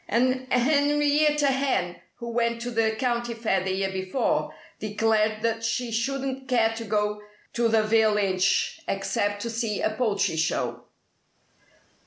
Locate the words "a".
9.79-9.91